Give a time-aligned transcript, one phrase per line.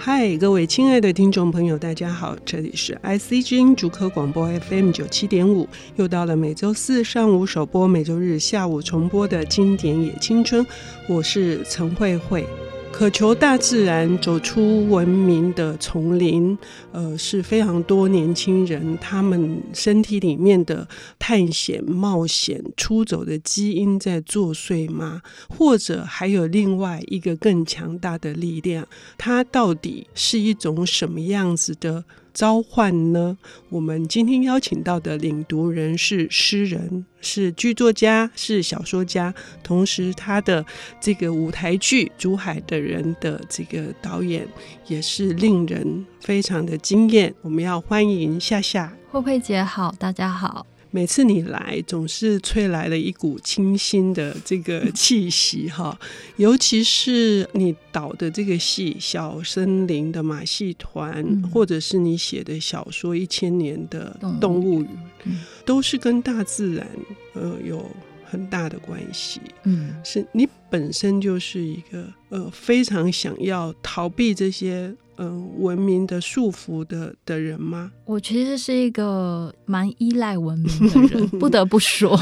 [0.00, 10.64] 嗨，各位亲爱的听众朋友，大家好，这里是 IC 之音主科广播 FM 九七点五，又到了每周四上午首播，每周日下午重播的经典野青春，
[11.08, 12.46] 我是陈慧慧。
[12.90, 16.58] 渴求大自然，走出文明的丛林，
[16.90, 25.22] 呃，是非常多年轻人他们身体里面的探险、冒险、出走的基因在作祟吗？
[25.48, 28.84] 或者还有另外一个更强大的力量？
[29.16, 32.04] 它到底是一种什么样子的？
[32.38, 33.36] 召唤呢？
[33.68, 39.34] 我们今天邀请到的领读人是诗人，是剧作家，是小说家，
[39.64, 40.64] 同时他的
[41.00, 44.46] 这个舞台剧《竹海的人》的这个导演
[44.86, 47.34] 也是令人非常的惊艳。
[47.42, 48.92] 我们要欢迎夏夏。
[49.10, 50.64] 慧慧姐好，大家好。
[50.90, 55.98] 每次你来，总是吹来了一股清新的这个 气息哈，
[56.36, 64.86] 尤其是你导的这个戏《小森林的马戏团》，嗯，或者是你写的小说《一千年的动物语》，
[65.24, 66.88] 嗯，都是跟大自然
[67.34, 67.84] 呃有
[68.24, 69.40] 很大的关系。
[69.64, 74.94] 嗯，是你本身就是一个呃非常想要逃避这些。
[75.18, 77.90] 嗯、呃，文明的束缚的的人吗？
[78.04, 82.18] 我其实是一个蛮依赖文明的人， 不得不说，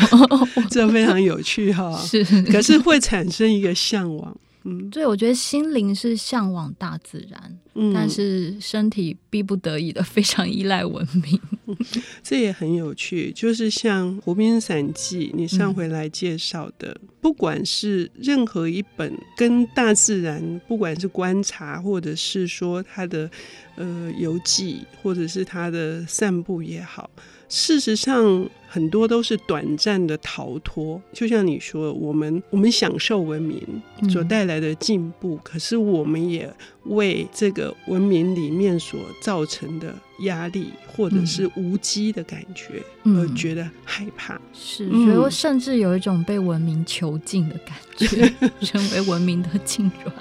[0.71, 1.97] 这非常有趣哈。
[2.03, 4.37] 是，可是会产生一个向往。
[4.69, 11.41] 嗯，对，我觉得心灵是向往大自然，嗯，但是身体逼不得已的 非常依赖文明。
[11.67, 11.77] 嗯，
[12.21, 13.31] 这也很有趣。
[13.31, 23.31] 就是像《湖滨散记》，你上回来介绍的，嗯，不管是任何一本跟大自然，不管是观察，或者是说他的
[23.77, 27.09] 呃游记，或者是他的散步也好。
[27.49, 31.01] 事实上，很多都是短暂的逃脱。
[31.13, 36.53] 就像你说，我们我们享受文明所带来的进步，嗯，可是我们也
[36.85, 44.35] 为这个文明里面所造成的压力或者是无机的感觉而觉得害怕。
[44.35, 50.13] 嗯，是，所以我甚至有一种被文明囚禁的感觉， 成为文明的痉挛。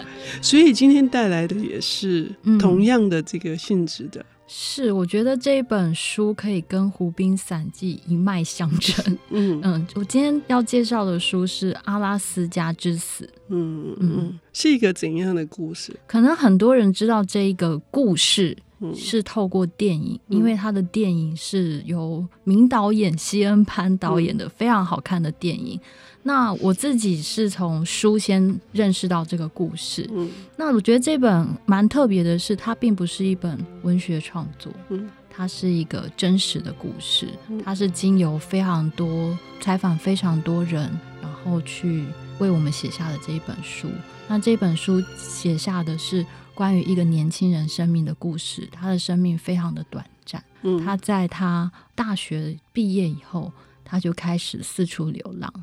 [0.41, 2.29] 所以今天带来的也是
[2.59, 4.23] 同样的这个性质的。
[4.47, 9.17] 是，我觉得这一本书可以跟《湖滨散记》一脉相 承。
[9.29, 13.25] 嗯嗯，我今天要介绍的书是《阿拉斯加之死》。
[13.49, 15.99] 嗯嗯，是一个怎样的故事？
[16.05, 18.55] 可能很多人知道这一个故事
[18.95, 25.79] 是透过电影，嗯、因为他的电影是由名导演西恩潘导演的非常好看的电影。
[26.23, 30.09] 那我自己是从书先认识到这个故事。
[30.11, 30.27] 嗯，
[30.57, 37.29] 那我觉得这本蛮特别的是，它并不是一本文学创作，嗯，它是一个真实的故事，
[37.63, 40.89] 它是经由非常多采访非常多人，
[41.21, 42.03] 然后去
[42.39, 43.87] 为我们写下的这一本书。
[44.27, 46.25] 那这本书写下的是
[46.55, 50.43] 关于一个年轻人生命的故事，他的生命非常的短暂。
[50.63, 53.51] 嗯，他在他大学毕业以后，
[53.83, 55.53] 他就开始四处流浪。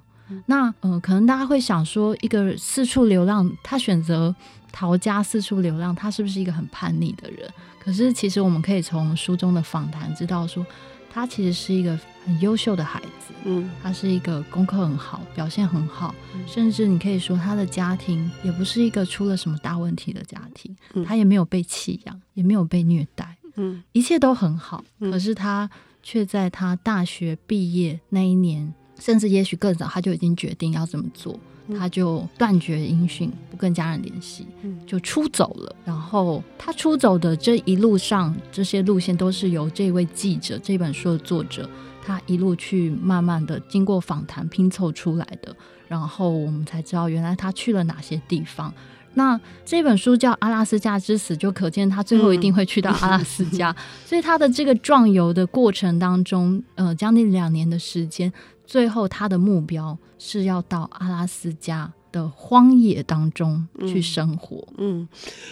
[0.47, 4.35] 那呃，可能大家会想说，一个四处流浪，他选择
[4.71, 7.51] 逃家四处流浪，他是不是一个很叛逆的人？
[7.79, 10.73] 可是其实我们可以从书中的访谈知道说，说
[11.13, 16.15] 他其实是一个很优秀的孩子，嗯，他是一个功课很好、表现很好，
[16.47, 20.75] 甚至你可以说他的家庭也不是一个出了什么大问题的家庭，
[21.05, 24.83] 他也没有被弃养，也没有被虐待，嗯，一切都很好。
[25.01, 25.69] 可是他
[26.03, 28.73] 却在他大学毕业那一年。
[29.01, 31.37] 甚至也许更早，他就已经决定要这么做，
[31.79, 34.47] 他就断绝音讯，不跟家人联系，
[34.87, 35.75] 就出走了。
[35.85, 41.69] 然后他出走的这一路上，这些路线都是由这位记者这本书的作者，
[42.05, 45.55] 他一路去慢慢的经过访谈拼凑出来的。
[45.89, 48.73] 然后我们才知道，原来他去了哪些地方。
[49.15, 53.71] 那这本书叫《阿拉斯加之死》，就可见他最后一定会去到阿拉斯加。
[53.71, 58.33] 嗯、 所以他的这个壮游的过程当中，呃，将近两年的时间。
[58.65, 64.67] 最后，他的目标是要到阿拉斯加的荒野当中去生活。
[64.79, 65.09] 嗯，嗯，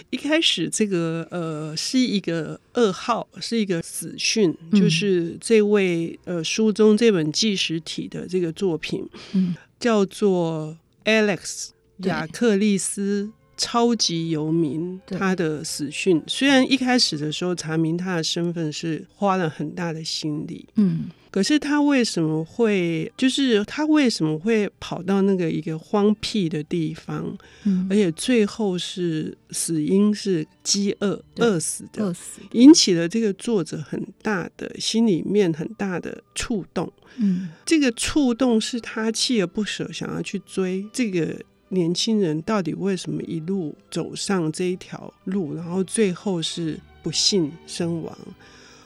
[0.09, 10.75] 一开始这个呃是一个噩耗，是一个死讯，嗯，就是这位呃书中这本纪实体的这个作品，嗯，叫做
[11.05, 13.29] Alex 雅克利斯
[13.61, 16.19] 超级游民，他的死讯。
[16.25, 21.05] 虽然一开始的时候查明他的身份是花了很大的心力，嗯。
[21.29, 36.91] 可是他为什么会，就是他为什么会跑到那个一个荒僻的地方，嗯，而且最后是死因是饥饿饿死的，饿死，引起了这个作者很大的心里面很大的触动。
[37.15, 41.33] 嗯，这个触动是他锲而不舍想要去追这个
[41.71, 48.17] 年轻人到底为什么一路走上这一条路，然后最后是不幸身亡。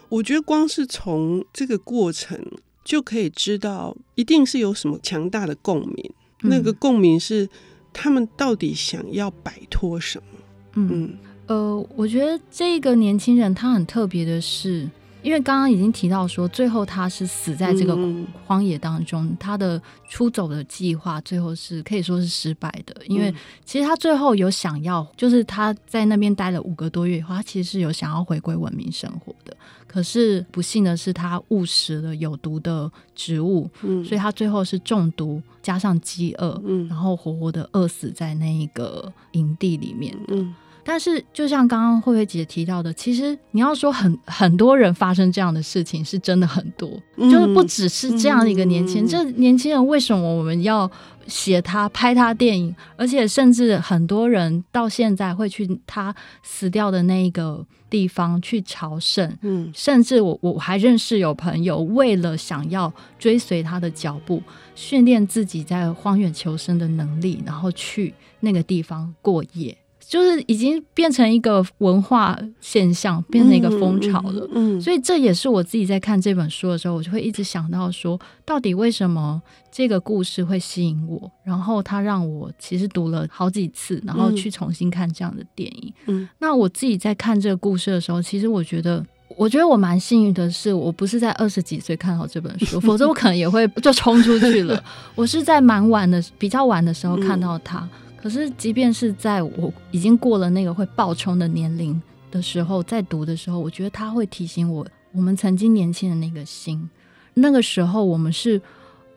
[0.09, 2.39] 我觉得光是从这个过程
[2.83, 6.11] 就可以知道，一定是有什么强大的共鸣。
[6.43, 7.49] 嗯、那个共鸣是
[7.91, 10.39] 他们到底想要摆脱什么？
[10.73, 11.17] 嗯，嗯
[11.47, 14.89] 呃，我觉得这个年轻人他很特别的是。
[15.25, 17.97] 因为刚刚已经提到说，最后他是死在这个
[18.45, 22.95] 荒野当中，嗯、他的出走的计划最后是可以说是失败的。
[23.07, 23.33] 因为
[23.65, 29.57] 其实他最后有想要，就是他在那边待了五个多月以后，他其实是有想要回归文明生活的。
[29.87, 40.45] 可是不幸的是，他误食了有毒的植物，嗯、所以他最后是中毒加上饥饿，嗯、然后活活的饿死在那一个营地里面的。
[40.85, 46.87] 嗯但是，就像刚刚慧慧姐提到的，其实你要说很很多人发生这样的事情，是真的很多，
[47.17, 49.05] 嗯、就是不只是这样的一个年轻人。
[49.05, 50.89] 嗯、这年轻人为什么我们要
[51.25, 52.73] 写他、拍他电影？
[52.95, 59.35] 而且，甚至很多人到现在会去他死掉的那一个地方去朝圣。
[59.41, 64.39] 嗯，甚至我我还认识有朋友为了想要追随他的脚步，
[64.75, 69.75] 训练自己在荒原求生的能力，然后去那个地方过夜。
[70.07, 74.47] 就是已经变成一个文化现象，变成一个风潮了。
[74.53, 79.41] 嗯，嗯，所以这也是我自己在看这本书的时候，我就会一直想到说，到底为什么
[79.71, 81.31] 这个故事会吸引我？
[81.43, 85.93] 然后它让我其实读了好几次，然后去重新看这样的电影。
[86.05, 89.03] 嗯，那我自己在看这个故事的时候，其实我觉得，
[89.35, 94.81] 我觉得我蛮幸运的是，我不是在二十几岁看好这本书， 否则我可能也会就冲出去了。
[95.15, 97.89] 我是在蛮晚的，比较晚的时候看到它。
[98.25, 102.01] 可是，即便是在我已经过了那个会爆冲的年龄
[102.31, 106.89] 的时候，在读的时候，我觉得他会提醒我，我们曾经年轻的那个心。
[107.35, 108.59] 那个时候，我们是，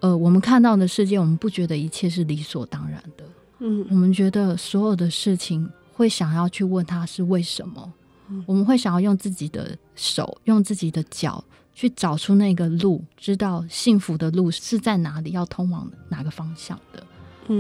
[0.01, 3.25] 呃，我们看到的世界，我们不觉得一切是理所当然的。
[3.61, 7.91] 嗯，我们觉得所有的事情会想要去问他是为什么。
[8.29, 17.03] 嗯，我们会想要用自己的手，用自己的脚去找出那个路，知道幸福的路是在哪里，要通往哪个方向的。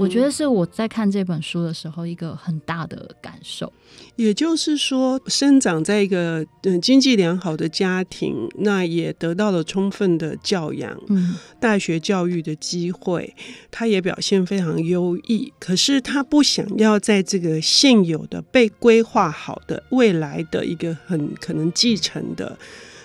[0.00, 3.72] 我觉得是我在看这本书的时候一个很大的感受，
[4.16, 13.34] 也就是说，生长在一个嗯经济良好的家庭，那也得到了充分的教养，嗯，大学教育的机会，
[13.70, 15.52] 他也表现非常优异。
[15.58, 22.58] 可是他不想要在这个现有的被规划好的未来的一个很可能继承的。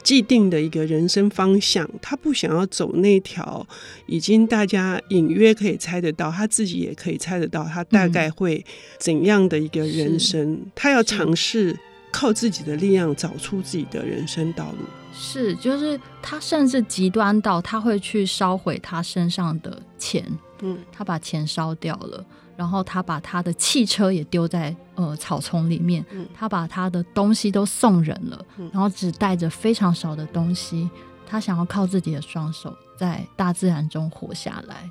[0.04, 3.66] 既定的一个人生方向，他不想要走那条
[4.06, 8.64] 已经大家隐约可以猜得到，他自己也可以猜得到，他大概会
[9.00, 10.54] 怎样的一个人生。
[10.54, 11.78] 嗯、他要尝试
[12.12, 14.86] 靠自己的力量找出自己的人生道路。
[15.16, 20.26] 是，就是他甚至极端到他会去烧毁他身上的钱，
[20.62, 22.26] 嗯，他把钱烧掉了。
[22.56, 30.90] 然后他把他的汽车也丢在呃草丛里面，嗯、他把他的东西都送人了，嗯、然后只带着非常少的东西，
[31.26, 34.90] 他想要靠自己的双手在大自然中活下来。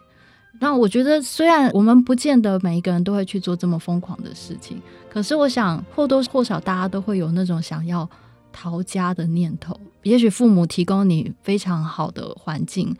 [0.60, 4.80] 那我觉得，虽然我们不见得每一个人都会去做这么疯狂的事情，
[5.10, 8.08] 可是我想或多或少大家都会有那种想要
[8.52, 9.78] 逃家的念头。
[10.02, 12.94] 也许父母提供你非常好的环境、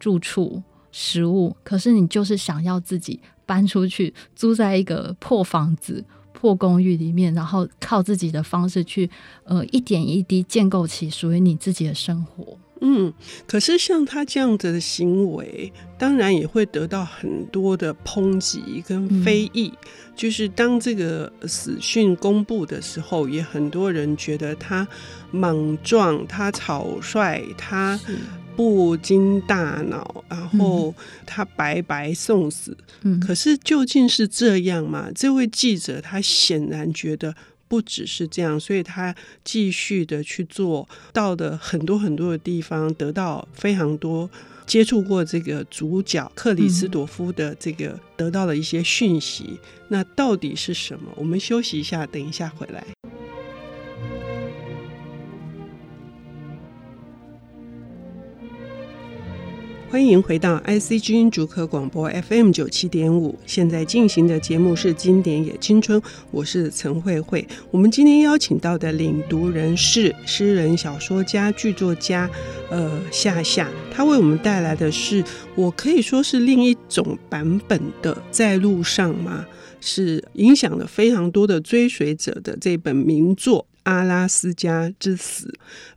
[0.00, 3.20] 住处、食物，可是你就是想要自己。
[3.46, 9.08] 搬出去，租在一个破房子、破公寓里面，然后靠自己的方式去，
[9.44, 12.58] 呃，一点一滴建构起属于你自己的生活。
[12.82, 13.10] 嗯，
[13.46, 19.72] 可是像他这样子的行为，当然也会得到很多的抨击跟非议。
[19.74, 24.86] 嗯、就是当这个死讯公布的时候，也很多人觉得他
[25.30, 27.98] 莽撞，他草率，他。
[28.56, 30.94] 不经大脑，然后
[31.26, 32.76] 他白白送死。
[33.02, 35.08] 嗯，可是究竟是这样吗？
[35.14, 37.34] 这位记者他显然觉得
[37.68, 44.28] 不只是这样，所以他继续的去做，到的很多很多的地方，得到非常多
[44.66, 49.60] 接触过这个主角克里斯朵夫的这个得到了一些讯息。
[49.88, 51.12] 那到底是什么？
[51.16, 52.84] 我们休息一下，等一下回来。
[59.96, 65.98] 欢迎回到 IC 之音竹科广播 FM 九七点五，现在进行的节目是《经典也青春》，
[66.30, 67.48] 我是陈慧慧。
[67.70, 72.28] 我们今天邀请到的领读人是诗人、小说家、剧作家，
[72.68, 73.70] 呃，夏夏。
[73.90, 75.24] 他为我们带来的是，
[75.54, 79.46] 我可以说是另一种版本的《在路上》吗？
[79.80, 85.48] 是影响了非常多的追随者的这本名作《阿拉斯加之死》。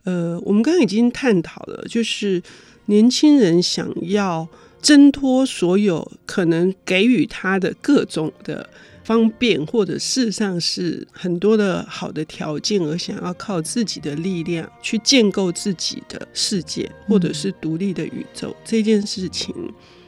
[0.05, 2.41] 呃，我们刚刚已经探讨了，就是。
[2.89, 4.47] 年轻人想要
[4.81, 8.67] 挣脱所有可能给予他的各种的
[9.03, 19.53] 方便，或者事实上是很多的好的条件，而想要靠自己的力量去建构自己的世界，或者是独立的宇宙，嗯、这件事情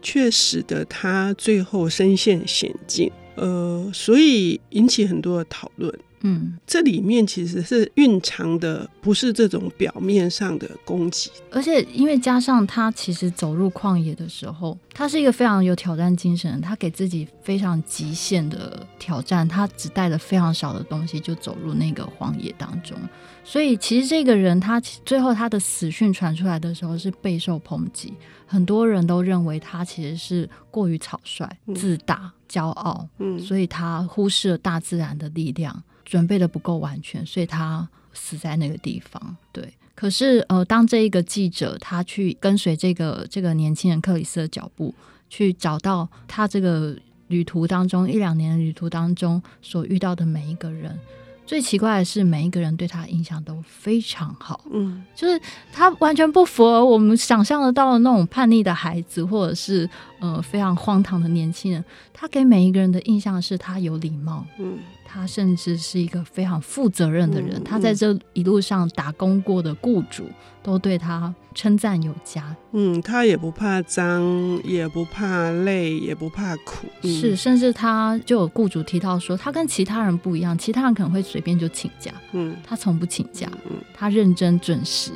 [0.01, 3.11] 却使得他最后身陷险境。
[3.35, 5.93] 呃，所以引起很多的讨论。
[6.23, 22.95] 嗯，这里面其实是蕴藏的，不是这种表面上的攻击，而且因为加上他其实走入旷野的时候，他是一个非常有挑战精神，他给自己非常极限的挑战，他只带了非常少的东西就走入那个荒野当中，
[23.43, 28.13] 所以其实这个人他最后他的死讯传出来的时候是备受抨击，
[28.45, 35.83] 很多人都认为他其实是过于草率、自大、骄傲，嗯，所以他忽视了大自然的力量。
[36.11, 39.37] 准备的不够完全，所以他死在那个地方。
[39.53, 44.93] 对，可是呃，当这一个记者他去跟随这个这个年轻人克里斯的脚步，
[45.29, 46.93] 去找到他这个
[47.29, 50.99] 旅途当中一两年的旅途当中所遇到的每一个人。
[51.45, 55.41] 最奇怪的是，每一个人对他的印象都非常好，嗯，就是
[55.71, 59.89] 他完全不符合我们想象得到的那种叛逆的孩子，或者是
[60.21, 61.83] 呃非常荒唐的年轻人。
[62.13, 64.79] 他给每一个人的印象是他有礼貌，嗯。
[65.13, 70.23] 他甚至是一个非常负责任的人，嗯嗯、他在这一路上打工过的雇主
[70.63, 72.55] 都对他称赞有加。
[72.71, 74.23] 嗯，他也不怕脏，
[74.63, 76.87] 也不怕累，也不怕苦。
[77.01, 85.11] 嗯、是，甚至他就有雇主提到说，他跟其他人不一样，其他人可能会随便就请假，嗯，他从不请假，嗯，他认真准时。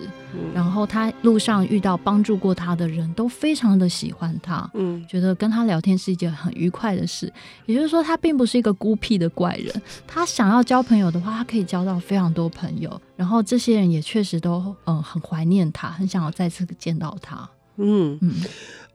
[0.53, 7.31] 然后他路上遇到帮助过他的人都非常的喜欢他，嗯，觉得跟他聊天是一件很愉快的事。
[7.65, 9.81] 也就是说，他并不是一个孤僻的怪人。
[10.07, 13.01] 他想要交朋友的话，他可以交到非常多朋友。
[13.15, 17.49] 然后这些人也确实都嗯很怀念他，很想要再次见到他。
[17.77, 18.19] 嗯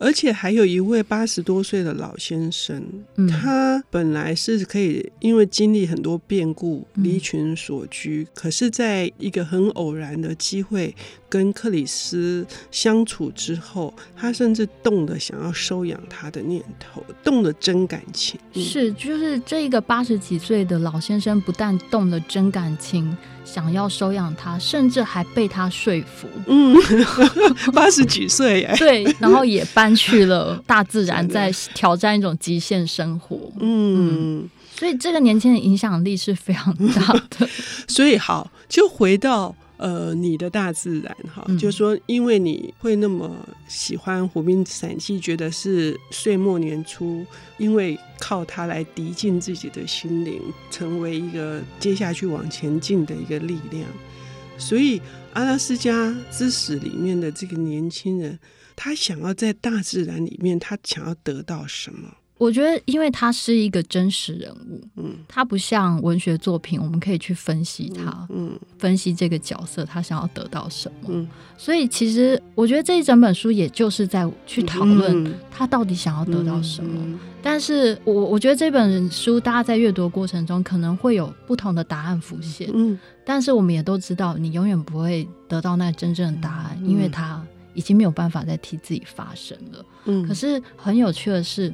[0.03, 2.83] 而且还有一位八十多岁的老先生，
[3.17, 10.97] 嗯、他本来是可以因为经历很多变故离群所居，嗯、可是在一个很偶然的机会
[11.29, 18.41] 跟克里斯相处之后，他甚至动了想要收养他的念头，动了真感情。
[18.55, 23.15] 嗯、是，就是这一个八十几岁的老先生，不但动了真感情。
[23.45, 26.29] 想要收养他，甚至还被他说服。
[26.47, 26.77] 嗯，
[27.73, 28.75] 八十几岁耶。
[28.79, 33.37] 对，然后也搬去了大自然， 在挑战一种极限生活。
[33.61, 37.49] 嗯，嗯，所以这个年轻人影响力是非常大的。
[37.89, 39.55] 所以好，就回到。
[39.81, 43.35] 呃，你的大自然哈，嗯、就是说，因为你会那么
[43.67, 47.25] 喜欢《湖滨散记》，觉得是岁末年初，
[47.57, 50.39] 因为靠它来涤净自己的心灵，
[50.71, 53.89] 成为一个接下去往前进的一个力量。
[54.59, 54.99] 所以，
[55.33, 58.39] 《阿拉斯加之死》里面的这个年轻人，
[58.77, 62.17] 他想要在大自然里面，他想要得到什么？
[62.41, 71.29] 我觉得，因为他是一个真实人物，嗯，他不像文学作品，我们可以去分析他，嗯，嗯，分析这个角色他想要得到什么，嗯，
[71.59, 76.91] 所以其实我觉得这一整本书也就是在去讨论他到底想要得到什么。
[76.95, 91.71] 嗯嗯嗯、但是我我觉得这本书大家在阅读的过程中可能会有不同的答案浮现，嗯，但是我们也都知道，你永远不会得到那真正的答案，嗯、因为他已经没有办法再替自己发声了，嗯，可是很有趣的是。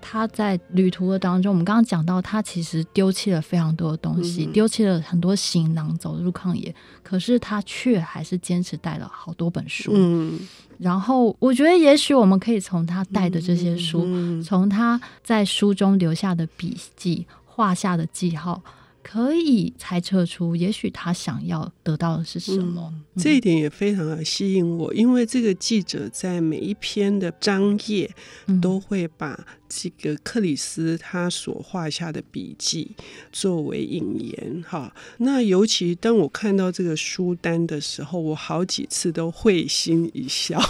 [0.00, 6.74] 他在旅途的当中，我们刚刚讲到，他其实丢弃了非常多的东西，丢弃、嗯、了很多行囊，走入旷野。
[7.02, 9.92] 可是他却还是坚持带了好多本书。
[9.94, 10.38] 嗯、
[10.78, 14.06] 然后我觉得，也许我们可以从他带的这些书，
[14.42, 18.62] 从、他在书中留下的笔记、画下的记号。
[19.08, 22.92] 可以猜测出，也许他想要得到的是什么。
[22.92, 28.12] 嗯，这一点也非常的吸引我，因为这个记者在每一篇的章页
[28.60, 32.90] 都会把这个克里斯他所画下的笔记
[33.32, 34.64] 作为引言。
[34.68, 40.60] 哈，那尤其当我看到这个书单的时候，我好几次都会心一笑。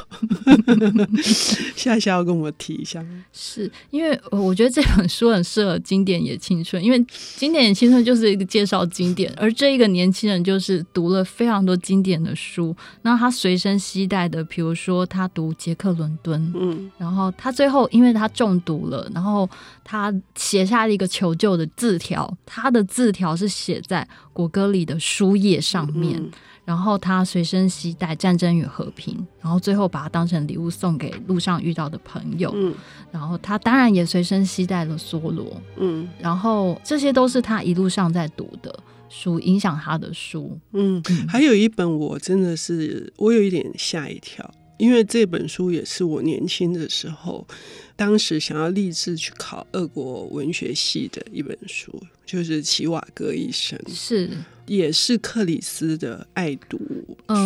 [1.75, 7.05] 夏夏要跟我提一下，是因为我觉得这本书很适合经典也青春，因为
[7.37, 8.27] 经典也青春就是。
[8.37, 12.77] 一个介绍经典，而这一个年轻人就是读了非常多经典的书。
[13.03, 19.49] 那他随身携带的，比如说他读杰克伦敦，嗯，然后他最后因为他中毒了，然后
[19.85, 22.33] 他写下了一个求救的字条。
[22.45, 26.31] 他的字条是写在果戈里的书页上面，嗯、
[26.65, 32.51] 然后他随身携带《战争与和平》，然后最后把它当成礼物送给路上遇到的朋友。
[32.55, 32.75] 嗯，
[33.11, 35.61] 然后他当然也随身携带了梭罗。
[35.77, 38.75] 嗯，然后这些都是他一路上在读的
[39.09, 40.59] 书，影响他的书。
[40.73, 47.47] 嗯，还有一本我真的是我有一点吓一跳，因为这本书也是我年轻的时候，
[47.95, 51.93] 当时想要立志去考俄国文学系的一本书，
[52.25, 54.29] 就是齐瓦戈医生，是
[54.67, 56.79] 也是克里斯的爱读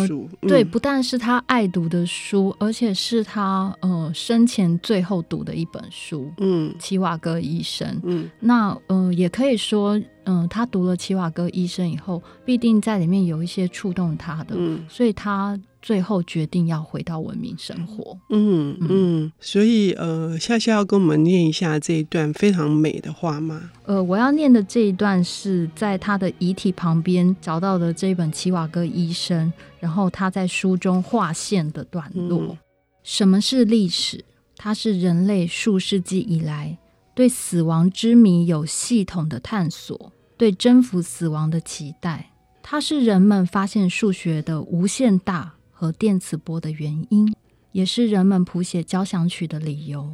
[0.07, 0.29] 书。
[0.41, 6.31] 呃、对，不但是他爱读的书，而且是他呃生前最后读的一本书。
[6.37, 7.99] 嗯，齐瓦戈医生。
[8.03, 15.57] 嗯，那呃也可以说，嗯、呃，他读了齐瓦戈医生以后，必定在里面有一些触动他的，嗯、所以他。
[15.81, 18.17] 最后决定要回到文明生活。
[18.29, 23.71] 嗯嗯，所以呃，夏夏要跟我们念一下这一段非常美的话吗？
[23.85, 32.39] 呃，我要念的这一段是在他的遗体旁边找到的这一本奇瓦戈医生，然后他在书中划线的段落。
[32.51, 32.57] 嗯、
[33.03, 34.23] 什么是历史？
[34.63, 36.77] 它是人类数世纪以来
[37.15, 42.29] 对死亡之谜有系统的探索，对征服死亡的期待。
[42.61, 45.55] 它是人们发现数学的无限大。
[45.81, 47.33] 和电磁波的原因，
[47.71, 50.13] 也是人们谱写交响曲的理由。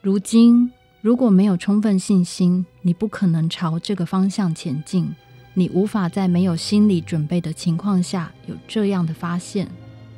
[0.00, 5.12] 如今，如果没有充分信心，你不可能朝这个方向前进。
[5.54, 9.68] 你无法在没有心理准备的情况下有这样的发现。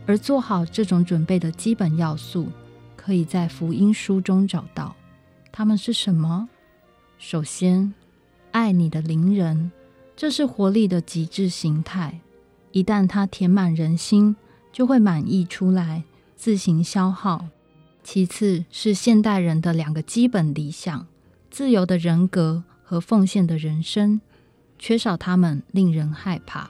[0.05, 2.49] 而做好这种准备的基本要素，
[2.95, 4.95] 可以在福音书中找到。
[5.51, 6.51] 它们是什么？
[7.17, 7.95] 首先，
[8.51, 9.73] 爱你的邻人，
[10.15, 12.21] 这是活力的极致形态。
[12.73, 14.37] 一旦它填满人心，
[14.73, 17.47] 就会满溢出来，自行消耗。
[18.03, 21.07] 其次是现代人的两个基本理想：
[21.51, 24.21] 自由的人格和奉献的人生。
[24.79, 26.69] 缺少他们，令人害怕。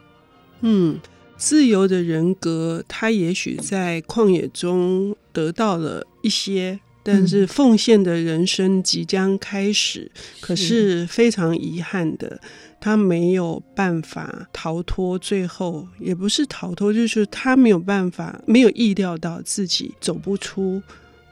[0.61, 1.01] 嗯，
[1.39, 6.81] 自由的人格，他也许在旷野中得到了一些。
[7.05, 12.41] 但是奉献的人生即将开始，嗯、可是非常遗憾的，
[12.81, 15.19] 他没有办法逃脱。
[15.19, 20.81] 最后也不是逃脱，就是他没有办法，没有意料到自己走不出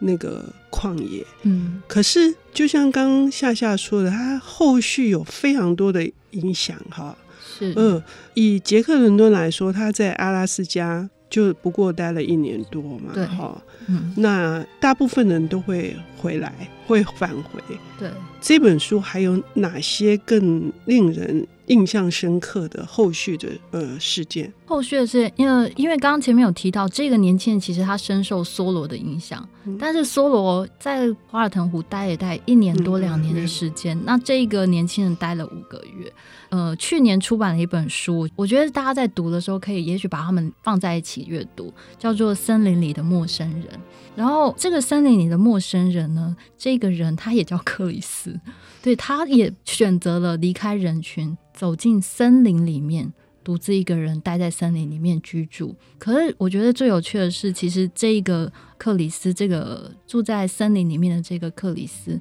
[0.00, 1.24] 那个旷野。
[1.42, 6.76] 嗯，可是就像刚刚夏夏说的，他后续有非常多的影响。
[6.90, 7.16] 哈，
[7.58, 8.04] 是，嗯、呃，
[8.34, 11.08] 以杰克伦敦来说，他在阿拉斯加。
[11.30, 16.52] 就不过待了一年多嘛，对，哈，嗯，那大部分人都会回来，
[16.86, 17.60] 会返回。
[17.98, 24.52] 对，这本书还有哪些更令人印象深刻的后续的呃事件？
[24.64, 36.12] 后续的是因为因为刚刚前面有提到，这个年轻人其实他深受梭罗的影响，嗯、但是梭罗在华尔腾湖待了待一年多两年的时间，嗯、那这个年轻人待了五个月。
[36.48, 43.62] 呃，去年出版了一本书，我觉得大家在读的时候可以，也许把他们放在一起阅读，叫做《森林里的陌生人》。
[44.16, 48.29] 然后，这个森林里的陌生人呢，这个人他也叫克里斯，
[48.82, 53.12] 对，他也选择了离开人群，走进森林里面，
[53.42, 55.74] 独自一个人待在森林里面居住。
[55.98, 62.20] 可是，我觉得最有趣的是，其实这个克里斯，这个住在森林里面的这个克里斯。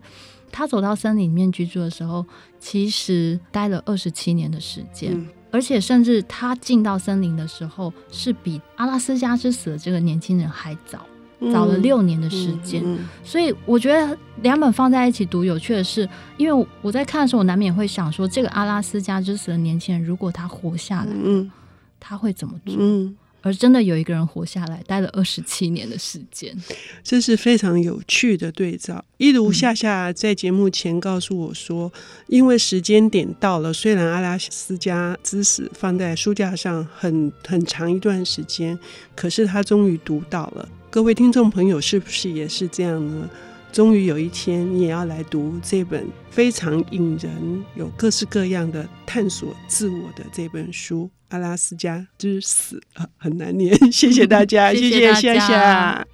[0.52, 2.26] 他走到森林里面居住的时候，
[2.60, 11.06] 其实待了二十七年的时间，嗯、而且甚至他进到森林的时候，是比阿拉斯加之死的这个年轻人还早，
[11.40, 12.82] 嗯、早了六年的时间。
[12.84, 21.52] 嗯嗯嗯、所以我觉得两本放在一起读，有趣的是，因为我在看的时候，我难免会想说，这个阿拉斯加之死的年轻人，如果他活下来，嗯、
[22.00, 22.76] 他会怎么做？
[22.78, 26.54] 嗯而真的有一个人活下来，待了二十七年的时间，
[27.02, 29.02] 这是非常有趣的对照。
[29.16, 38.78] 一如夏夏在节目前告诉我说，嗯、因为时间点到了，虽然阿拉斯加之死放在书架上很很长一段时间，
[39.16, 40.68] 可是他终于读到了。
[40.92, 43.30] 各位听众朋友，是不是也是这样呢？
[43.72, 53.72] 终于有一天，你也要来读这本非常引人、有各式各样的探索自我的这本书《阿拉斯加之死》啊， 很难念。
[53.94, 56.08] 谢谢大家，谢谢夏夏。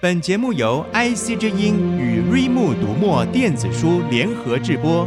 [0.00, 5.06] 本节目由 IC 之音与瑞木读墨电子书联合制播，